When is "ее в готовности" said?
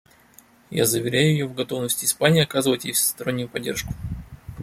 1.31-2.05